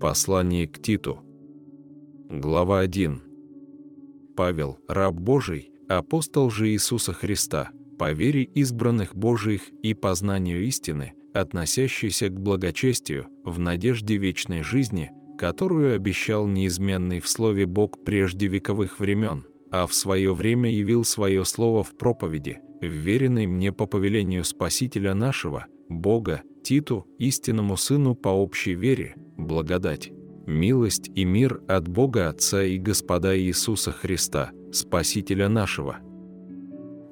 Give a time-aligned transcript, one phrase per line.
[0.00, 1.20] Послание к Титу.
[2.30, 3.20] Глава 1.
[4.34, 12.30] Павел, раб Божий, апостол же Иисуса Христа, по вере избранных Божиих и познанию истины, относящейся
[12.30, 19.44] к благочестию, в надежде вечной жизни, которую обещал неизменный в слове Бог прежде вековых времен,
[19.70, 25.66] а в свое время явил свое слово в проповеди, вверенной мне по повелению Спасителя нашего,
[25.90, 29.14] Бога, Титу, истинному Сыну по общей вере,
[29.46, 30.12] благодать,
[30.46, 35.98] милость и мир от Бога Отца и Господа Иисуса Христа, Спасителя нашего.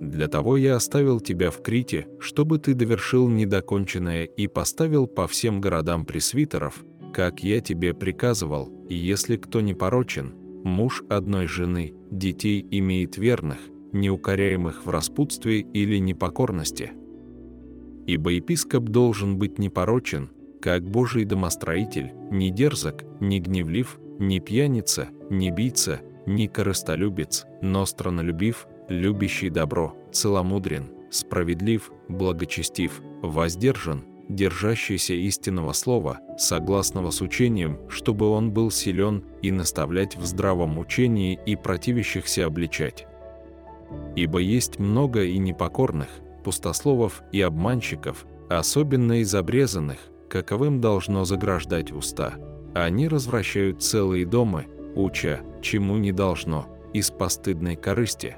[0.00, 5.60] Для того я оставил тебя в Крите, чтобы ты довершил недоконченное и поставил по всем
[5.60, 6.84] городам пресвитеров,
[7.14, 10.34] как я тебе приказывал, и если кто не порочен,
[10.64, 13.58] муж одной жены, детей имеет верных,
[13.92, 16.92] неукоряемых в распутстве или непокорности.
[18.06, 20.28] Ибо епископ должен быть непорочен,
[20.66, 28.66] как Божий домостроитель, не дерзок, не гневлив, не пьяница, не бийца, не корыстолюбец, но странолюбив,
[28.88, 38.72] любящий добро, целомудрен, справедлив, благочестив, воздержан, держащийся истинного слова, согласного с учением, чтобы он был
[38.72, 43.06] силен и наставлять в здравом учении и противящихся обличать.
[44.16, 46.08] Ибо есть много и непокорных,
[46.42, 52.34] пустословов и обманщиков, особенно из обрезанных, каковым должно заграждать уста.
[52.74, 58.36] Они развращают целые дома, уча, чему не должно, из постыдной корысти.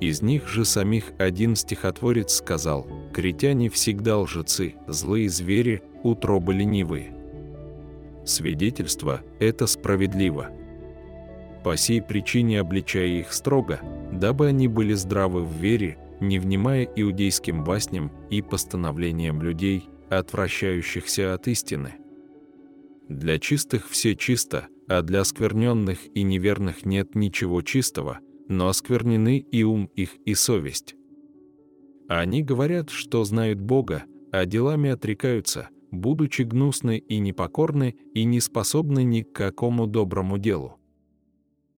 [0.00, 7.14] Из них же самих один стихотворец сказал «Критяне всегда лжецы, злые звери, утробы ленивые».
[8.24, 10.50] Свидетельство– это справедливо.
[11.64, 13.80] По сей причине обличая их строго,
[14.12, 21.48] дабы они были здравы в вере, не внимая иудейским басням и постановлениям людей, отвращающихся от
[21.48, 21.94] истины.
[23.08, 29.62] Для чистых все чисто, а для скверненных и неверных нет ничего чистого, но осквернены и
[29.62, 30.94] ум их, и совесть.
[32.08, 39.04] Они говорят, что знают Бога, а делами отрекаются, будучи гнусны и непокорны и не способны
[39.04, 40.77] ни к какому доброму делу.